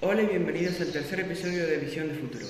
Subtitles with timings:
[0.00, 2.46] Hola y bienvenidos al tercer episodio de Visión de Futuro.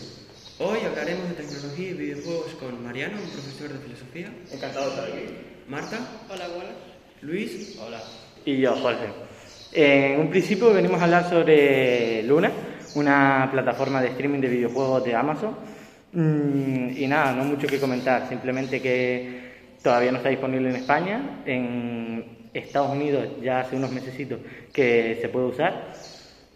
[0.58, 4.30] Hoy hablaremos de tecnología y videojuegos con Mariano, un profesor de filosofía.
[4.52, 5.34] Encantado de estar aquí.
[5.66, 5.98] Marta.
[6.28, 6.74] Hola, buenas.
[7.22, 7.78] Luis.
[7.80, 8.02] Hola.
[8.44, 9.06] Y yo, Jorge.
[9.72, 12.52] En un principio venimos a hablar sobre Luna,
[12.94, 15.56] una plataforma de streaming de videojuegos de Amazon.
[16.12, 21.42] Mm, Y nada, no mucho que comentar, simplemente que todavía no está disponible en España.
[21.46, 24.38] En Estados Unidos ya hace unos mesecitos
[24.70, 25.92] que se puede usar.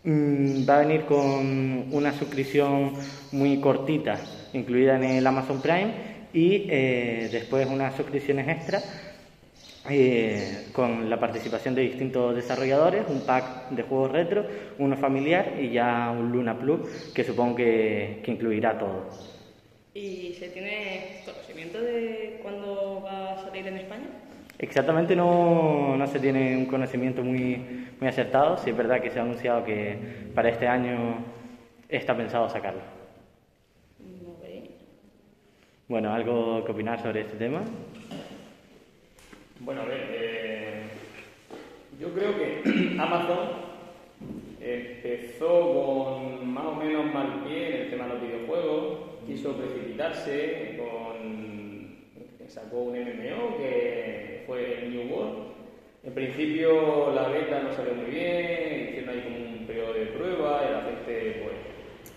[0.04, 2.94] Mm, Va a venir con una suscripción
[3.30, 5.94] muy cortita, incluida en el Amazon Prime,
[6.32, 8.82] y eh, después unas suscripciones extra
[9.88, 14.46] eh, con la participación de distintos desarrolladores, un pack de juegos retro,
[14.78, 16.80] uno familiar y ya un Luna Plus
[17.14, 19.22] que supongo que, que incluirá todo.
[19.94, 24.08] ¿Y se tiene conocimiento de cuándo va a salir en España?
[24.62, 27.56] Exactamente no, no se tiene un conocimiento muy,
[27.98, 29.98] muy acertado, sí es verdad que se ha anunciado que
[30.36, 31.16] para este año
[31.88, 32.80] está pensado sacarlo.
[35.88, 37.60] Bueno, ¿algo que opinar sobre este tema?
[39.58, 40.82] Bueno, a ver, eh,
[42.00, 43.48] yo creo que Amazon
[44.60, 50.78] empezó con más o menos mal pie en el tema de los videojuegos, quiso precipitarse
[50.78, 51.41] con
[52.52, 55.52] sacó un MMO que fue el New World.
[56.04, 60.62] En principio la beta no salió muy bien, hicieron ahí como un periodo de prueba
[60.68, 61.56] y la gente pues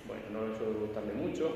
[0.07, 1.51] bueno, no les suele gustarle mucho.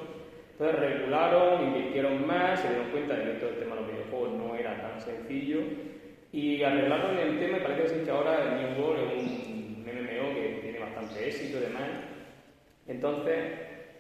[0.52, 4.33] Entonces regularon, invirtieron más, se dieron cuenta de que todo el tema de los videojuegos
[4.33, 5.59] no era tan sencillo
[6.31, 10.59] y arreglaron el tema y parece que ahora el New World es un MMO que
[10.61, 11.89] tiene bastante éxito y demás.
[12.88, 13.38] Entonces,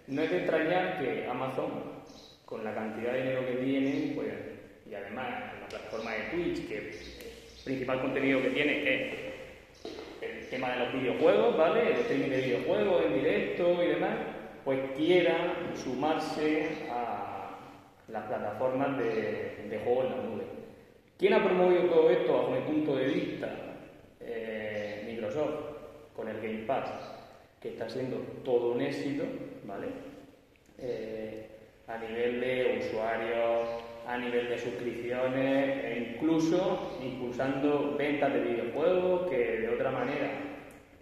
[0.07, 1.99] no es de extrañar que Amazon,
[2.45, 4.48] con la cantidad de dinero que tiene, pues,
[4.89, 6.95] y además la plataforma de Twitch, que el
[7.63, 9.13] principal contenido que tiene es
[10.21, 11.91] el tema de los videojuegos, ¿vale?
[11.91, 14.17] El streaming de videojuegos en directo y demás,
[14.65, 17.57] pues quiera sumarse a
[18.07, 20.43] las plataformas de, de juegos en la nube.
[21.17, 23.55] ¿Quién ha promovido todo esto bajo mi punto de vista?
[24.21, 26.89] Eh, Microsoft, con el Game Pass,
[27.61, 29.23] que está siendo todo un éxito,
[29.65, 29.87] ¿vale?
[30.77, 31.45] Eh,
[31.87, 39.37] a nivel de usuarios, a nivel de suscripciones e incluso impulsando ventas de videojuegos que
[39.37, 40.31] de otra manera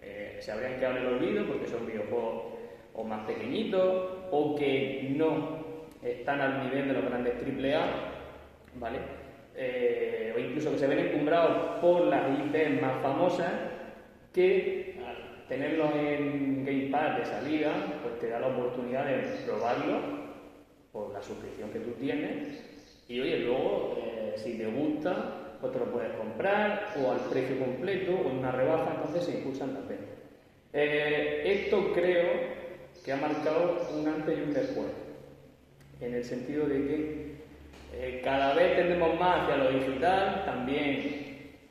[0.02, 2.52] eh, se habrían quedado en el olvido porque son videojuegos
[2.92, 5.64] o más pequeñitos o que no
[6.02, 7.86] están al nivel de los grandes AAA,
[8.74, 8.98] ¿vale?
[9.56, 13.52] Eh, o incluso que se ven encumbrados por las IP más famosas
[14.34, 19.98] que al tenerlos en Game Pass de salida, pues te da la oportunidad de probarlo
[20.92, 22.77] por la suscripción que tú tienes
[23.08, 27.58] y oye, luego eh, si te gusta, pues te lo puedes comprar o al precio
[27.58, 30.00] completo o en una rebaja, entonces se impulsan también.
[30.74, 32.58] Eh, esto creo
[33.02, 34.88] que ha marcado un antes y un después,
[36.00, 37.28] en el sentido de que
[37.94, 41.28] eh, cada vez tendemos más hacia lo digital, también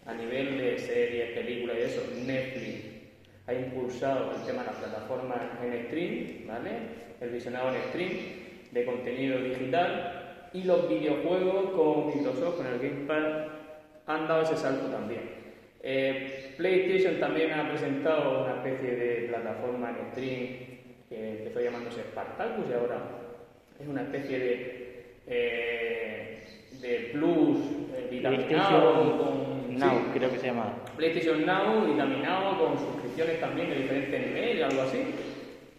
[0.07, 2.85] a nivel de series, películas y eso, Netflix
[3.45, 6.71] ha impulsado el tema de las plataformas en stream, ¿vale?
[7.21, 8.11] El visionado en stream
[8.71, 10.16] de contenido digital
[10.57, 13.51] y los videojuegos con Microsoft, con el Game Pass,
[14.07, 15.21] han dado ese salto también.
[15.83, 20.47] Eh, PlayStation también ha presentado una especie de plataforma en stream
[21.07, 22.97] que empezó llamándose Spartacus y ahora
[23.79, 26.43] es una especie de, eh,
[26.81, 27.57] de plus
[27.95, 30.73] eh, vitaminado con, Now, sí, creo que se llama.
[30.95, 35.03] PlayStation Now vitaminado con suscripciones también de diferentes niveles, algo así.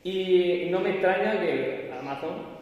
[0.05, 2.59] Y no me extraña que Amazon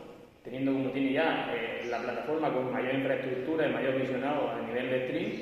[0.46, 4.90] teniendo como tiene ya eh, la plataforma con mayor infraestructura y mayor visionado a nivel
[4.90, 5.32] de stream,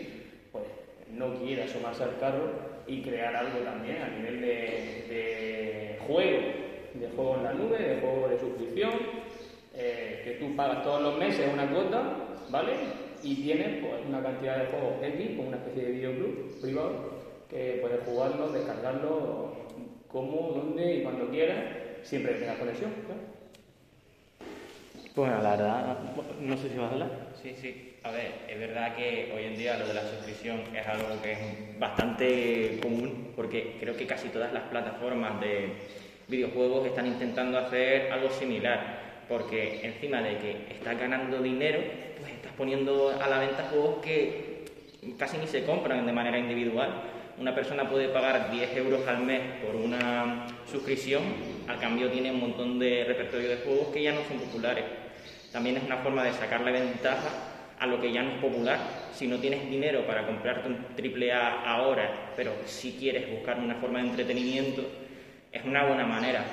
[0.53, 0.65] pues
[1.11, 2.51] no quiera asomarse al carro
[2.87, 4.47] y crear algo también a nivel de,
[5.09, 6.39] de juego,
[6.95, 8.93] de juego en la nube, de juego de suscripción,
[9.75, 12.03] eh, que tú pagas todos los meses una cuota,
[12.51, 12.73] ¿vale?
[13.23, 17.15] Y tienes pues, una cantidad de juegos X, como una especie de videoclub privado,
[17.49, 19.53] que puedes jugarlo, descargarlo
[20.09, 21.59] como, donde y cuando quieras,
[22.03, 22.91] siempre que tengas conexión.
[23.09, 23.44] ¿no?
[25.15, 25.97] Bueno, la verdad,
[26.41, 27.11] no sé si vas a hablar.
[27.41, 27.95] Sí, sí.
[28.03, 31.33] A ver, es verdad que hoy en día lo de la suscripción es algo que
[31.33, 35.69] es bastante común porque creo que casi todas las plataformas de
[36.27, 41.79] videojuegos están intentando hacer algo similar porque encima de que estás ganando dinero,
[42.19, 44.65] pues estás poniendo a la venta juegos que
[45.17, 46.91] casi ni se compran de manera individual.
[47.39, 51.23] Una persona puede pagar 10 euros al mes por una suscripción,
[51.69, 55.04] al cambio tiene un montón de repertorio de juegos que ya no son populares.
[55.55, 57.29] También es una forma de sacarle ventaja
[57.79, 58.77] a lo que ya no es popular.
[59.15, 63.77] Si no tienes dinero para comprarte un triple A ahora, pero si quieres buscar una
[63.77, 64.83] forma de entretenimiento,
[65.53, 66.45] es una buena manera.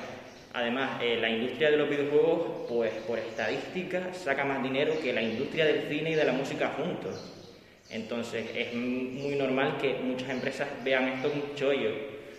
[0.54, 5.24] Además, eh, la industria de los videojuegos, pues por estadística, saca más dinero que la
[5.24, 7.50] industria del cine y de la música juntos.
[7.90, 11.90] Entonces, es muy normal que muchas empresas vean esto un chollo,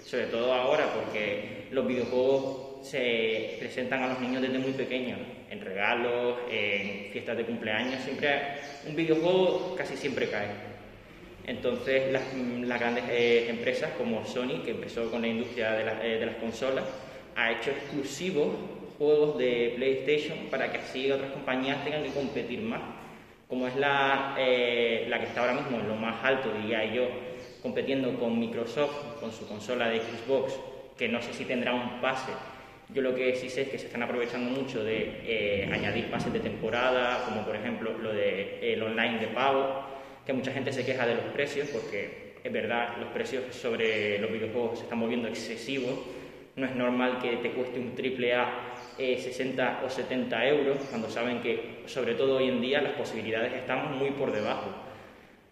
[0.04, 5.18] sobre todo ahora, porque los videojuegos se presentan a los niños desde muy pequeños,
[5.50, 8.40] en regalos, en fiestas de cumpleaños, siempre
[8.86, 10.48] un videojuego casi siempre cae.
[11.46, 16.26] Entonces, las, grandes eh, empresas como Sony, que empezó con la industria de, eh, de
[16.26, 16.84] las consolas,
[17.36, 18.54] ha hecho exclusivos
[18.98, 22.82] juegos de PlayStation para que así otras compañías tengan que competir más.
[23.48, 27.08] Como es la, eh, la que está ahora mismo en lo más alto, diría yo,
[27.62, 30.54] compitiendo con Microsoft, con su consola de Xbox,
[30.96, 32.32] que no sé si tendrá un pase.
[32.88, 36.32] Yo lo que sí sé es que se están aprovechando mucho de eh, añadir pases
[36.32, 39.84] de temporada, como por ejemplo lo de el online de pago,
[40.26, 44.30] que mucha gente se queja de los precios, porque es verdad, los precios sobre los
[44.30, 45.98] videojuegos se están moviendo excesivos
[46.54, 51.40] no es normal que te cueste un triple A 60 o 70 euros cuando saben
[51.40, 54.70] que, sobre todo hoy en día, las posibilidades están muy por debajo.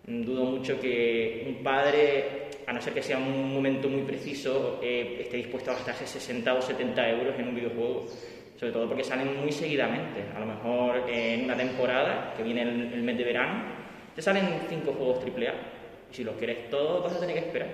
[0.06, 5.18] Dudo mucho que un padre, a no ser que sea un momento muy preciso, eh,
[5.22, 8.06] esté dispuesto a gastarse 60 o 70 euros en un videojuego,
[8.56, 10.22] sobre todo porque salen muy seguidamente.
[10.36, 13.64] A lo mejor en una temporada, que viene el, el mes de verano,
[14.14, 15.54] te salen 5 juegos triple A.
[16.12, 17.68] Y si los quieres todos, vas a tener que esperar.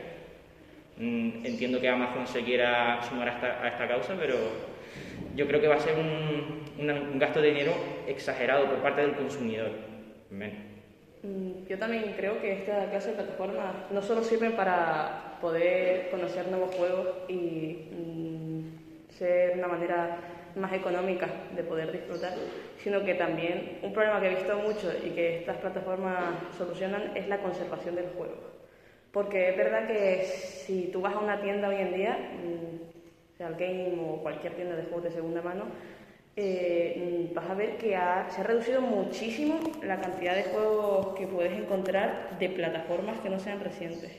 [0.97, 4.37] Mm, entiendo que Amazon se quiera sumar a esta, causa, pero
[5.35, 7.73] yo creo que va a ser un, gasto de dinero
[8.07, 9.73] exagerado por parte del consumidor.
[10.31, 10.76] Mm,
[11.69, 16.75] yo también creo que esta clase de plataformas no solo sirven para poder conocer nuevos
[16.75, 20.19] juegos y mm, ser una manera
[20.57, 22.33] más económica de poder disfrutar,
[22.79, 27.29] sino que también un problema que he visto mucho y que estas plataformas solucionan es
[27.29, 28.57] la conservación del juego.
[29.13, 33.49] Porque es verdad que si tú vas a una tienda hoy en día, mm, sea
[33.49, 35.65] el game o cualquier tienda de juegos de segunda mano,
[36.37, 41.53] eh, vas a ver que se ha reducido muchísimo la cantidad de juegos que puedes
[41.53, 44.13] encontrar de plataformas que no sean recientes.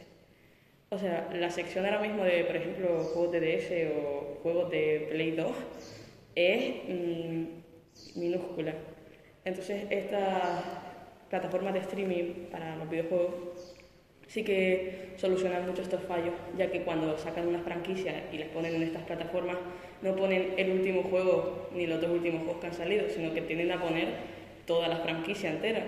[0.89, 5.07] O sea, la sección ahora mismo de, por ejemplo, juegos de DS o juegos de
[5.11, 5.51] Play 2
[6.35, 8.73] es mm, minúscula.
[9.43, 10.63] Entonces, estas
[11.29, 13.75] plataformas de streaming para los videojuegos
[14.27, 18.75] sí que solucionan mucho estos fallos, ya que cuando sacan una franquicia y las ponen
[18.75, 19.57] en estas plataformas,
[20.01, 23.41] no ponen el último juego ni los dos últimos juegos que han salido, sino que
[23.41, 24.07] tienden a poner
[24.65, 25.83] toda la franquicia entera,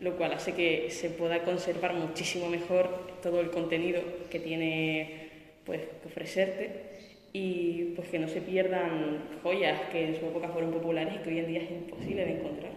[0.00, 2.88] lo cual hace que se pueda conservar muchísimo mejor
[3.22, 5.28] todo el contenido que tiene
[5.64, 6.70] pues, que ofrecerte
[7.32, 11.30] y pues que no se pierdan joyas que en su época fueron populares y que
[11.30, 12.72] hoy en día es imposible de encontrar.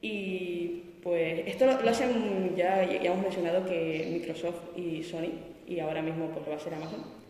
[0.00, 5.30] Y pues esto lo, hacen, ya, ya, hemos mencionado que Microsoft y Sony,
[5.66, 7.21] y ahora mismo pues va a ser Amazon.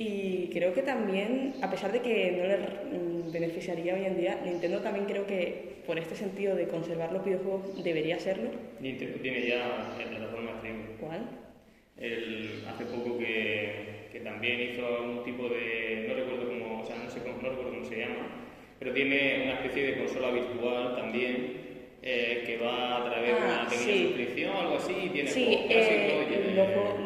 [0.00, 4.40] Y creo que también, a pesar de que no le mm, beneficiaría hoy en día,
[4.42, 8.48] Nintendo también creo que por este sentido de conservar los videojuegos debería hacerlo.
[8.80, 10.96] Nintendo tiene ya en plataforma streaming.
[10.98, 11.28] ¿Cuál?
[11.98, 16.96] El, hace poco que, que, también hizo un tipo de, no recuerdo cómo, o sea,
[16.96, 18.46] no, sé cómo, no recuerdo cómo se llama,
[18.78, 21.59] pero tiene una especie de consola virtual también
[22.02, 25.30] eh, que va a través de una ah, pequeña suscripción o algo así y tiene
[25.30, 26.54] sí, eh,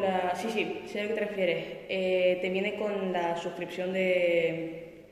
[0.01, 1.65] la, sí, sí, sé a lo que te refieres.
[1.89, 5.05] Eh, te viene con la suscripción de,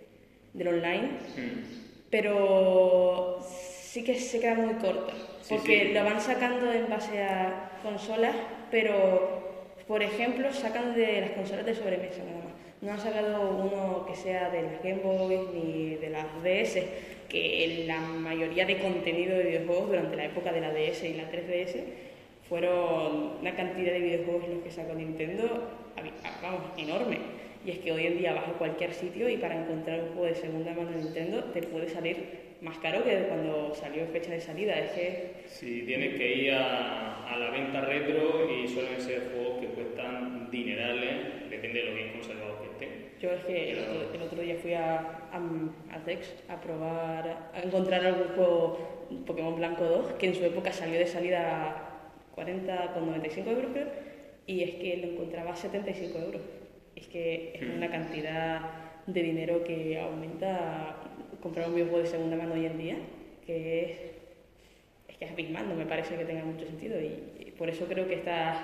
[0.54, 2.08] del online, hmm.
[2.10, 5.13] pero sí que se queda muy corta,
[5.50, 8.36] porque lo van sacando en base a consolas,
[8.72, 12.62] pero por ejemplo sacan de las consolas de sobremesa nada más.
[12.84, 16.84] No han sacado uno que sea de las Game Boy ni de las DS
[17.30, 21.32] que la mayoría de contenido de videojuegos durante la época de la DS y la
[21.32, 21.78] 3DS
[22.50, 25.70] fueron una cantidad de videojuegos los que sacó Nintendo,
[26.42, 27.20] vamos, enorme.
[27.66, 30.25] Y es que hoy en día vas a cualquier sitio y para encontrar un juego
[30.25, 32.18] de segunda mano de Nintendo te puede salir
[32.60, 34.78] más caro que cuando salió fecha de salida.
[34.78, 35.32] Es que...
[35.48, 40.52] Sí, tienes que ir a, a la venta retro y suelen ser juegos que cuestan
[40.52, 42.52] dinerales, depende de lo bien estén.
[43.24, 45.00] Yo es que el otro, día fui a,
[45.32, 45.39] a,
[46.50, 51.08] a, probar, a encontrar algún juego Pokémon Blanco 2, que en su época salió de
[51.08, 52.01] salida
[52.36, 53.88] 40 con 95 euros, creo,
[54.46, 56.42] y es que lo encontraba a 75 euros.
[56.98, 58.60] Es que es una cantidad
[59.08, 60.98] de dinero que aumenta
[61.42, 62.98] comprar un videojuego de segunda mano hoy en día,
[63.46, 63.92] que es,
[65.08, 68.06] es que es abismal, me parece que tenga mucho sentido, y, y por eso creo
[68.06, 68.58] que estas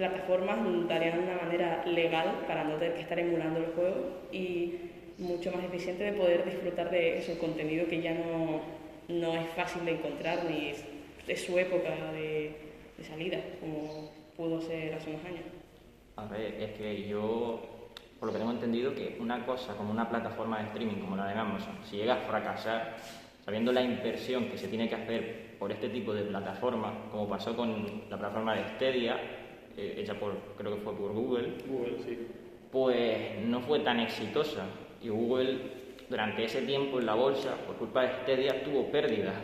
[0.00, 4.74] plataformas darían una manera legal para no tener que estar emulando el juego y
[5.18, 8.62] mucho más eficiente de poder disfrutar de ese contenido que ya no,
[9.08, 10.72] no es fácil de encontrar ni
[11.26, 12.68] de su época de,
[13.06, 15.44] salida, como pudo ser hace unos años.
[16.16, 17.60] A ver, es que yo
[18.18, 21.26] por lo que tengo entendido, que una cosa como una plataforma de streaming como la
[21.26, 22.96] de Amazon, si llega a fracasar,
[23.42, 27.56] sabiendo la inversión que se tiene que hacer por este tipo de plataforma, como pasó
[27.56, 29.39] con la plataforma de Stadia,
[29.80, 32.18] eh, hecha por, creo que fue por Google, Google, sí.
[32.70, 34.66] pues no fue tan exitosa.
[35.02, 35.58] Y Google,
[36.08, 39.36] durante ese tiempo en la bolsa, por culpa de Stadia, tuvo pérdidas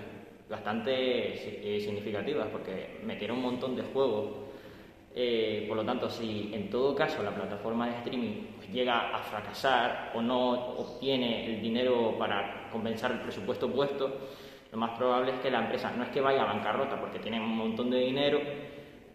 [0.48, 4.26] bastante eh, significativas, porque metieron un montón de juegos.
[5.14, 9.18] Eh, por lo tanto, si en todo caso la plataforma de streaming pues, llega a
[9.20, 14.12] fracasar o no obtiene el dinero para compensar el presupuesto puesto,
[14.70, 17.40] lo más probable es que la empresa no es que vaya a bancarrota porque tiene
[17.40, 18.38] un montón de dinero,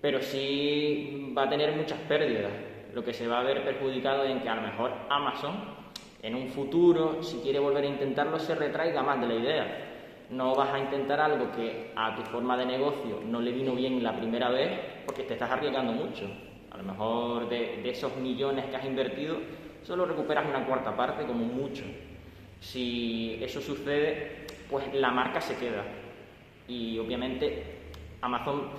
[0.02, 2.52] pero sí va a tener muchas pérdidas,
[2.94, 5.82] lo que se va a ver perjudicado en que a lo mejor Amazon
[6.22, 9.88] en un futuro, si quiere volver a intentarlo, se retraiga más de la idea.
[10.30, 14.04] No vas a intentar algo que a tu forma de negocio no le vino bien
[14.04, 14.72] la primera vez
[15.06, 16.26] porque te estás arriesgando mucho.
[16.72, 19.38] A lo mejor de, de esos millones que has invertido,
[19.84, 21.84] solo recuperas una cuarta parte como mucho.
[22.60, 25.84] Si eso sucede, pues la marca se queda.
[26.68, 27.64] Y obviamente
[28.22, 28.70] Amazon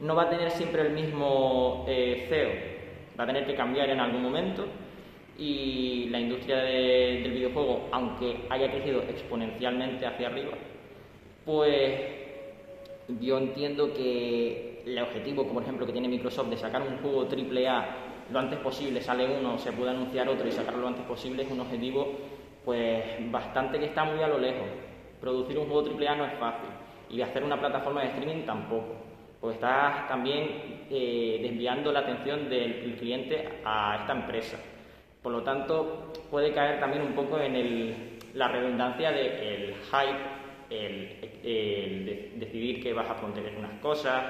[0.00, 4.00] no va a tener siempre el mismo eh, CEO, va a tener que cambiar en
[4.00, 4.64] algún momento
[5.38, 10.52] y la industria de- del videojuego, aunque haya crecido exponencialmente hacia arriba,
[11.44, 11.94] pues
[13.20, 17.26] yo entiendo que el objetivo, como por ejemplo que tiene Microsoft de sacar un juego
[17.28, 17.86] AAA
[18.30, 21.50] lo antes posible, sale uno, se puede anunciar otro y sacarlo lo antes posible, es
[21.50, 22.06] un objetivo
[22.64, 24.66] pues bastante que está muy a lo lejos.
[25.20, 26.68] Producir un juego AAA no es fácil
[27.10, 28.94] y hacer una plataforma de streaming tampoco,
[29.40, 34.58] porque estás también eh, desviando la atención del cliente a esta empresa.
[35.22, 37.94] Por lo tanto, puede caer también un poco en el-
[38.34, 40.38] la redundancia del hype
[40.70, 44.22] el, de- decidir que vas a contener unas cosas,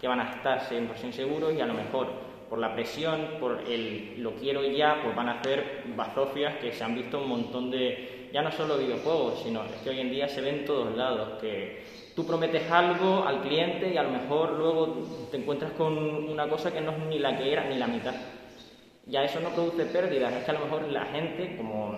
[0.00, 2.08] que van a estar 100% seguros y a lo mejor
[2.48, 6.84] por la presión, por el lo quiero ya, pues van a hacer bazofias que se
[6.84, 10.28] han visto un montón de, ya no solo videojuegos, sino es que hoy en día
[10.28, 11.82] se ve en todos lados, que
[12.14, 16.72] tú prometes algo al cliente y a lo mejor luego te encuentras con una cosa
[16.72, 18.14] que no es ni la que era ni la mitad
[19.06, 21.96] ya eso no produce pérdidas, es que a lo mejor la gente, como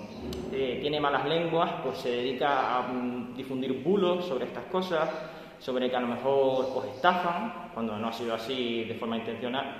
[0.52, 5.10] eh, tiene malas lenguas, pues se dedica a mm, difundir bulos sobre estas cosas,
[5.58, 9.76] sobre que a lo mejor os estafan, cuando no ha sido así de forma intencional.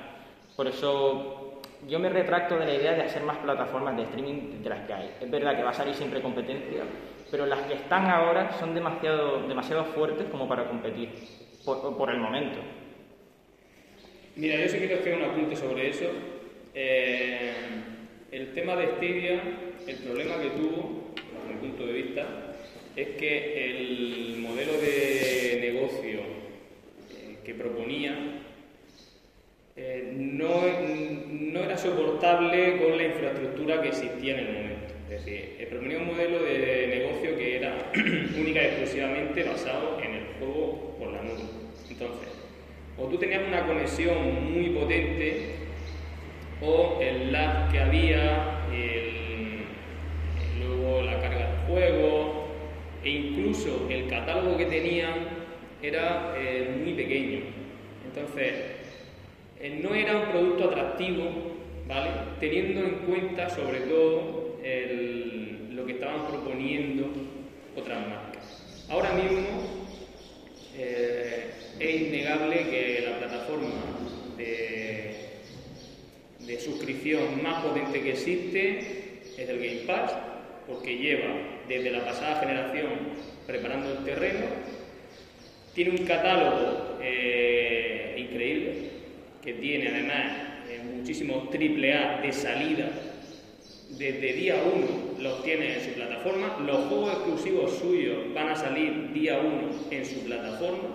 [0.55, 4.69] Por eso yo me retracto de la idea de hacer más plataformas de streaming de
[4.69, 5.11] las que hay.
[5.21, 6.83] Es verdad que va a salir siempre competencia,
[7.31, 11.11] pero las que están ahora son demasiado, demasiado fuertes como para competir,
[11.65, 12.59] por, el momento.
[14.37, 16.07] Mira, yo sí quiero hacer un apunte sobre eso.
[16.75, 17.53] Eh,
[18.31, 19.41] el tema de Stadia,
[19.87, 22.27] el problema que tuvo, desde mi punto de vista,
[22.97, 28.17] es que el modelo de negocio eh, que proponía
[29.77, 30.63] eh, no,
[31.29, 34.64] no era soportable con la infraestructura que existía en el momento.
[35.11, 37.91] Es decir, proponía un modelo de negocio que era
[38.39, 41.45] única y exclusivamente basado en el juego por la nube.
[41.91, 42.29] Entonces,
[42.97, 45.57] o tú tenías una conexión muy potente
[46.63, 48.51] o el lag que había,
[50.59, 52.47] luego la carga de juego
[53.03, 55.15] e incluso el catálogo que tenían
[55.83, 57.41] era eh, muy pequeño.
[58.07, 58.55] Entonces,
[59.61, 61.25] eh, no era un producto atractivo,
[61.87, 62.11] ¿vale?
[62.41, 67.09] Teniendo en cuenta sobre todo el- lo que estaban proponiendo
[67.77, 68.43] otras marcas.
[68.89, 69.85] Ahora mismo
[70.77, 73.69] eh, es innegable que la plataforma
[74.37, 75.15] de,
[76.41, 78.79] de suscripción más potente que existe
[79.37, 80.13] es el Game Pass,
[80.67, 81.35] porque lleva
[81.69, 82.91] desde la pasada generación
[83.47, 84.47] preparando el terreno,
[85.75, 88.91] tiene un catálogo eh, increíble,
[89.43, 90.33] que tiene además
[90.69, 92.91] eh, muchísimos AAA de salida.
[93.91, 99.13] Desde día 1 los tiene en su plataforma, los juegos exclusivos suyos van a salir
[99.13, 100.89] día 1 en su plataforma,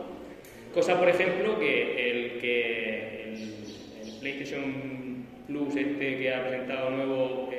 [0.73, 5.09] cosa por ejemplo que el que el, el PlayStation
[5.47, 7.49] Plus este que ha presentado nuevo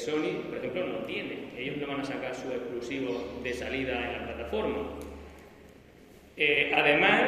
[0.00, 4.12] Sony, por ejemplo, no tiene, ellos no van a sacar sus exclusivos de salida en
[4.12, 4.78] la plataforma.
[6.36, 7.22] Eh, además,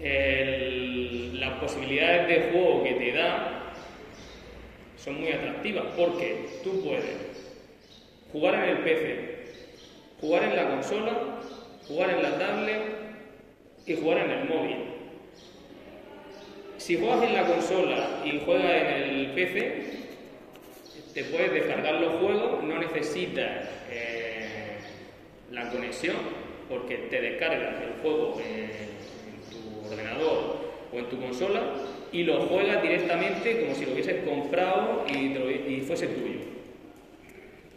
[1.32, 3.72] las posibilidades de juego que te da
[4.96, 7.04] son muy atractivas porque tú puedes
[8.30, 9.46] jugar en el PC,
[10.20, 11.40] jugar en la consola,
[11.88, 12.82] jugar en la tablet
[13.86, 14.76] y jugar en el móvil.
[16.76, 20.01] Si juegas en la consola y juegas en el PC,
[21.14, 24.76] te puedes descargar los juegos, no necesitas eh,
[25.50, 26.16] la conexión
[26.68, 31.60] porque te descargas el juego en, en tu ordenador o en tu consola
[32.12, 36.40] y lo juegas directamente como si lo hubieses comprado y fuese tuyo.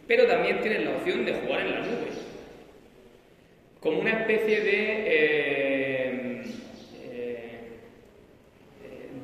[0.06, 2.10] Pero también tienes la opción de jugar en la nube,
[3.80, 6.42] como una especie de eh,
[7.02, 7.60] eh,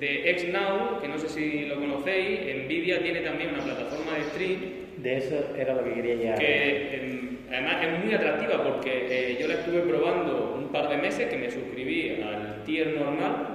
[0.02, 4.61] de XNow, que no sé si lo conocéis, Nvidia tiene también una plataforma de stream
[4.99, 6.38] De eso era lo que quería llegar.
[6.40, 10.97] que em, además es muy atractiva porque eh, yo la estuve probando un par de
[10.97, 13.47] meses que me suscribí al tier normal,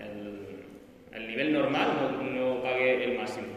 [0.00, 3.48] el, el nivel normal, no, no pagué el máximo.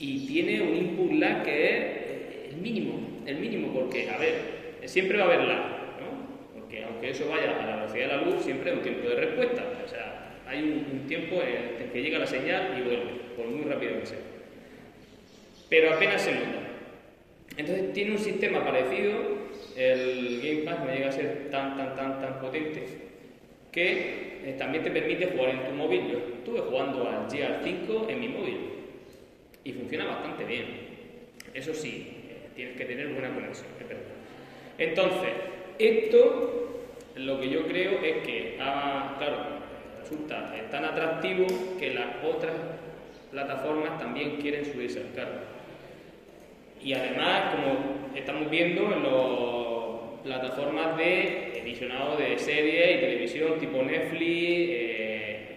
[0.00, 4.34] Y tiene un input lag que es eh, el mínimo, el mínimo, porque, a ver,
[4.86, 5.62] siempre va a haber lag,
[6.00, 6.58] ¿no?
[6.58, 9.14] Porque aunque eso vaya a la velocidad de la luz, siempre hay un tiempo de
[9.14, 9.62] respuesta.
[9.84, 10.24] O sea,
[10.54, 14.06] hay un, tiempo en el que llega la señal y vuelve, por muy rápido que
[14.06, 14.18] sea
[15.74, 16.60] pero apenas se nota.
[17.56, 19.12] Entonces tiene un sistema parecido,
[19.76, 22.84] el Game Pass no llega a ser tan, tan, tan, tan potente,
[23.72, 26.02] que eh, también te permite jugar en tu móvil.
[26.12, 28.56] Yo estuve jugando al GR5 en mi móvil
[29.64, 30.64] y funciona bastante bien.
[31.52, 33.68] Eso sí, eh, tienes que tener buena conexión.
[34.78, 35.30] Entonces,
[35.78, 36.82] esto
[37.16, 39.63] lo que yo creo es que, ah, claro,
[40.04, 41.46] resulta eh, tan atractivo
[41.78, 42.52] que las otras
[43.30, 45.40] plataformas también quieren subirse al carro.
[46.82, 53.82] Y además, como estamos viendo en las plataformas de visionado de series y televisión tipo
[53.82, 55.56] Netflix, eh,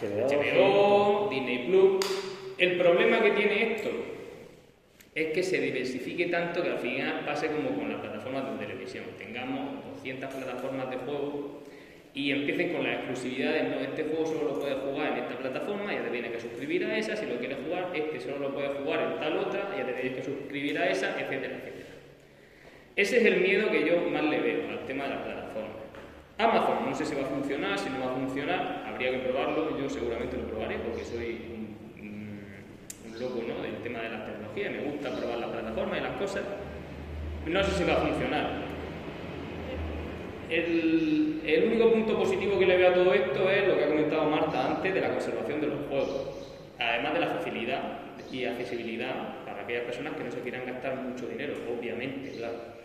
[0.00, 0.26] HBO.
[0.26, 2.54] HBO, Disney Plus.
[2.58, 3.90] El problema que tiene esto
[5.14, 9.04] es que se diversifique tanto que al final pase como con las plataformas de televisión.
[9.16, 11.62] Tengamos 200 plataformas de juego
[12.16, 13.68] y empiecen con las exclusividades.
[13.68, 16.86] No, este juego solo lo puedes jugar en esta plataforma, ya te tienes que suscribir
[16.86, 17.14] a esa.
[17.14, 20.16] Si lo quieres jugar, este solo lo puedes jugar en tal otra, ya te tienes
[20.16, 21.90] que suscribir a esa, etcétera, etcétera.
[22.96, 25.76] Ese es el miedo que yo más le veo al tema de las plataformas.
[26.38, 29.78] Amazon, no sé si va a funcionar, si no va a funcionar, habría que probarlo,
[29.78, 31.38] yo seguramente lo probaré porque soy
[32.00, 33.62] un, loco ¿no?
[33.62, 36.42] del tema de la tecnología, me gusta probar las plataformas y las cosas.
[37.46, 38.65] No sé si va a funcionar.
[40.48, 44.30] El, único punto positivo que le veo a todo esto es lo que ha comentado
[44.30, 46.28] Marta antes de la conservación de los juegos,
[46.78, 47.98] además de la facilidad
[48.30, 52.76] y accesibilidad para aquellas personas que no se quieran gastar mucho dinero, obviamente, claro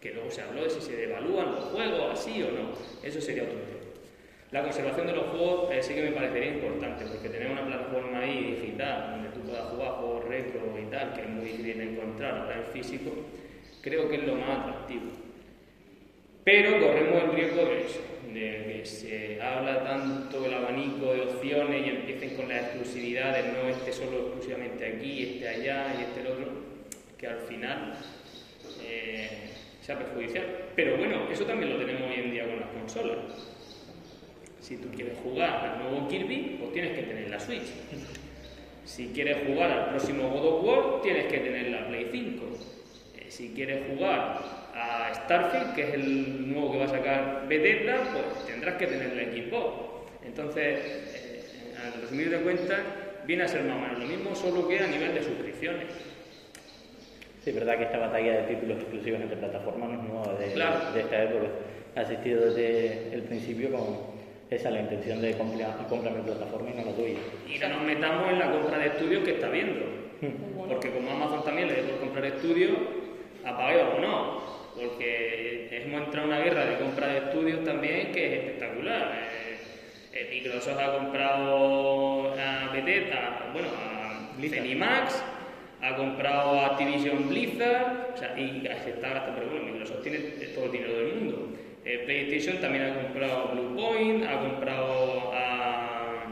[0.00, 2.70] que luego se habló de si se devalúan los juegos así o no.
[3.02, 3.78] Eso sería otro tema.
[4.50, 8.20] La conservación de los juegos eh, sí que me parecería importante, porque tener una plataforma
[8.20, 11.92] ahí digital donde tú puedas jugar juegos retro y tal, que es muy difícil de
[11.92, 13.10] encontrar ahora en físico,
[13.82, 15.27] creo que es lo más atractivo.
[16.50, 18.00] Pero corremos el riesgo de eso,
[18.32, 23.68] de que se habla tanto el abanico de opciones y empiecen con las exclusividades, no
[23.68, 26.46] este solo exclusivamente aquí, este allá y este el otro,
[27.18, 27.98] que al final
[28.82, 29.28] eh,
[29.82, 30.46] sea perjudicial.
[30.74, 33.18] Pero bueno, eso también lo tenemos hoy en día con las consolas.
[34.62, 37.68] Si tú quieres jugar al nuevo Kirby, pues tienes que tener la Switch.
[38.86, 42.42] Si quieres jugar al próximo God of War, tienes que tener la Play 5.
[43.18, 47.96] Eh, si quieres jugar a Starfield, que es el nuevo que va a sacar Bethesda,
[48.12, 49.74] pues tendrás que tener la Xbox.
[50.24, 50.78] Entonces,
[51.14, 52.78] eh, al resumir de cuentas,
[53.26, 55.86] viene a ser más o menos lo mismo, solo que a nivel de suscripciones.
[57.42, 60.52] Sí, es verdad que esta batalla de títulos exclusivos entre plataformas no es nueva de,
[60.52, 60.92] Claro.
[60.92, 61.46] de esta época.
[61.96, 64.18] Ha existido desde el principio con
[64.50, 67.18] esa la intención de compra, compra mi plataforma y no la tuya.
[67.48, 69.84] Y no nos metamos en la compra de estudios que está viendo.
[70.68, 72.72] Porque como Amazon también le dejó comprar estudios,
[73.44, 74.57] apague o no.
[74.78, 79.12] Porque hemos entrado en una guerra de compra de estudios también que es espectacular.
[79.14, 79.56] Eh,
[80.14, 85.22] eh, Microsoft ha comprado a Bethesda, bueno, a Zenimax,
[85.82, 90.18] ha comprado a Activision Blizzard, o sea, y se está gastando, pero bueno, Microsoft tiene
[90.54, 91.48] todo el dinero del mundo.
[91.84, 96.26] Eh, PlayStation también ha comprado Bluepoint, ha comprado a.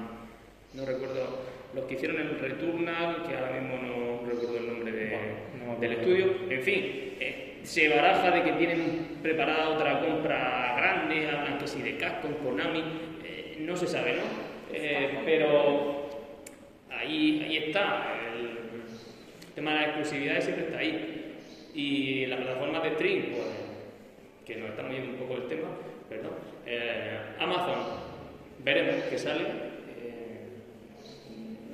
[0.74, 5.18] no recuerdo, los que hicieron el Returnal, que ahora mismo no recuerdo el nombre de-
[5.58, 6.34] No, no me del estudio.
[6.50, 11.82] En fin, eh, se baraja de que tienen preparada otra compra grande, hablan que si
[11.82, 12.84] de Capcom, Konami,
[13.24, 14.22] eh, no se sabe, ¿no?
[14.72, 16.08] Eh, pero
[16.90, 18.14] ahí, ahí está.
[18.32, 18.50] El
[19.54, 21.34] tema de las exclusividades siempre está ahí.
[21.74, 23.48] Y las plataformas de stream, pues,
[24.46, 25.68] que nos estamos yendo un poco del tema,
[26.08, 26.34] perdón.
[26.66, 27.78] Eh, Amazon,
[28.60, 29.42] veremos qué sale.
[29.42, 30.46] Eh,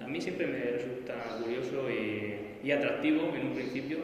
[0.03, 3.99] a mí siempre me resulta curioso y atractivo en un principio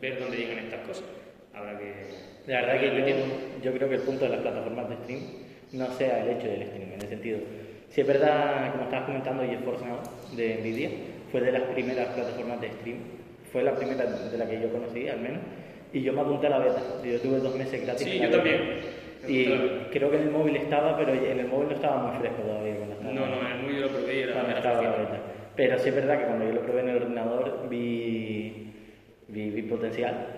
[0.00, 1.17] ver dónde llegan estas cosas.
[1.58, 1.92] Habrá que.
[2.46, 3.16] La verdad que yo,
[3.62, 5.20] yo creo que el punto de las plataformas de stream
[5.72, 7.38] no sea el hecho del stream, en el sentido,
[7.90, 9.98] si es verdad, como estabas comentando, GeForce Now
[10.36, 10.90] de Nvidia
[11.30, 12.98] fue de las primeras plataformas de stream,
[13.52, 15.40] fue la primera de la que yo conocí al menos,
[15.92, 18.06] y yo me apunté a la beta, yo tuve dos meses gratis.
[18.06, 18.36] Sí, yo beta.
[18.36, 18.60] también.
[19.26, 19.44] Y
[19.90, 22.74] creo que en el móvil estaba, pero en el móvil no estaba muy fresco todavía.
[23.02, 25.20] no, no, en el móvil lo probé y era, cuando estaba la
[25.56, 28.72] Pero sí es verdad que cuando yo lo probé en el ordenador vi,
[29.28, 30.37] vi, vi potencial.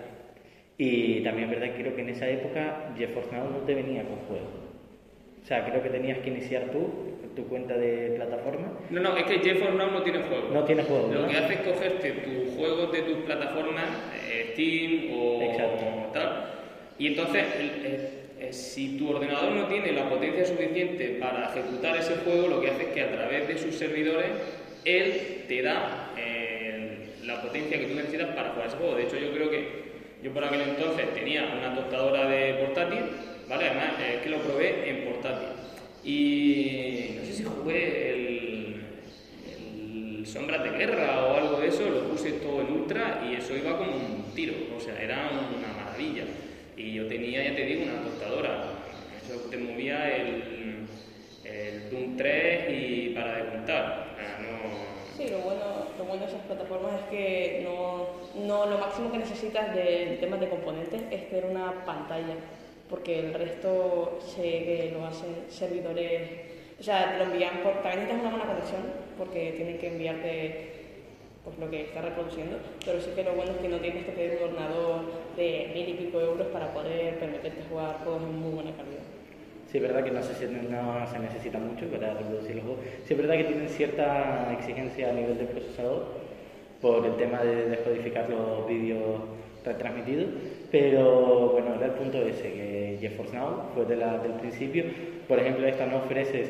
[0.83, 4.01] Y también es verdad que creo que en esa época GeForce Now no te venía
[4.01, 4.49] con juegos.
[5.43, 6.89] O sea, creo que tenías que iniciar tú
[7.35, 8.79] tu cuenta de plataforma.
[8.89, 10.49] No, no, es que GeForce Now no tiene juego.
[10.51, 11.13] No tiene juego.
[11.13, 13.85] Lo que hace es cogerte tus juegos de tus plataformas,
[14.27, 16.47] eh, Steam o, tal.
[16.97, 17.45] Y entonces,
[18.49, 22.83] si tu ordenador no tiene la potencia suficiente para ejecutar ese juego, lo que hace
[22.85, 24.31] es que a través de sus servidores,
[24.83, 28.95] él te da eh, la potencia que tú necesitas para jugar ese juego.
[28.95, 29.80] De hecho, yo creo que
[30.23, 32.99] yo por aquel entonces tenía una tostadora de portátil,
[33.49, 33.69] ¿vale?
[33.69, 35.47] Además, es que lo probé en portátil.
[36.03, 38.81] Y no sé si jugué el,
[40.19, 43.55] el Sombras de Guerra o algo de eso, lo puse todo en ultra y eso
[43.55, 46.23] iba como un tiro, o sea, era una maravilla.
[46.77, 48.63] Y yo tenía, ya te digo, una tostadora,
[49.23, 50.41] eso te movía el,
[51.91, 54.15] Doom 3 y para de contar.
[55.17, 59.17] Sí, lo bueno, lo bueno de esas plataformas es que no, no lo máximo que
[59.19, 62.35] necesitas de temas de componentes es tener una pantalla
[62.91, 66.29] porque el resto sé que lo hacen servidores,
[66.77, 68.81] o sea, te lo envían por, también necesitas una buena conexión
[69.17, 70.71] porque tienen que enviarte
[71.45, 74.11] pues, lo que está reproduciendo, pero sí que lo bueno es que no tienes que
[74.11, 75.01] tener un ordenador
[75.37, 79.07] de mil y pico euros para poder permitirte jugar juegos en muy buena calidad.
[79.71, 82.83] Sí, es verdad que no se, no se necesita mucho para reproducir los juegos.
[83.05, 86.20] Sí, es verdad que tienen cierta exigencia a nivel de procesador
[86.81, 89.21] por el tema de descodificar los vídeos
[89.63, 90.27] retransmitidos,
[90.71, 94.85] pero bueno, era el punto ese, que GeForce Now fue de la, del principio.
[95.27, 96.41] Por ejemplo, esta no ofrece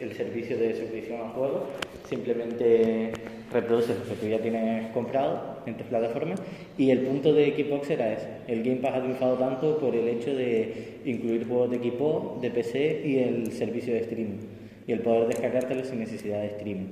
[0.00, 1.62] el, servicio de suscripción a juegos,
[2.08, 3.12] simplemente
[3.52, 6.42] reproduce lo que tú ya tienes comprado en tus plataformas.
[6.76, 8.28] Y el punto de Xbox era ese.
[8.48, 12.50] El Game Pass ha triunfado tanto por el hecho de incluir juegos de equipo, de
[12.50, 14.38] PC y el servicio de streaming.
[14.86, 16.88] Y el poder descargártelo sin necesidad de streaming.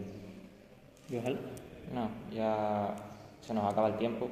[1.95, 2.95] No, ya
[3.41, 4.29] se nos acaba el tiempo.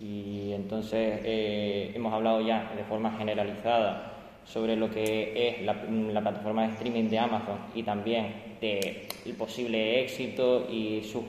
[0.00, 4.12] Y entonces eh, hemos hablado ya de forma generalizada
[4.44, 10.66] sobre lo que es la, plataforma de streaming de Amazon y también del posible éxito
[10.70, 11.22] y sus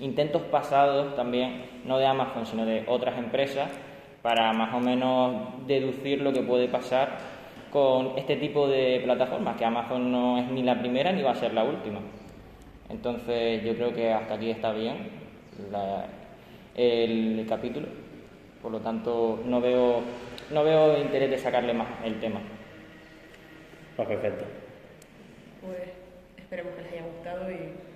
[0.00, 3.70] intentos pasados también, no de Amazon, sino de otras empresas,
[4.22, 7.18] para más o menos deducir lo que puede pasar
[7.72, 11.34] con este tipo de plataformas, que Amazon no es ni la primera ni va a
[11.34, 12.00] ser la última.
[12.90, 15.08] Entonces yo creo que hasta aquí está bien
[16.74, 17.86] el capítulo.
[18.62, 20.02] Por lo tanto, no veo,
[20.50, 22.40] no veo interés de sacarle más el tema.
[23.96, 24.44] Pues perfecto.
[25.62, 25.78] Pues
[26.36, 27.89] esperemos que les haya gustado y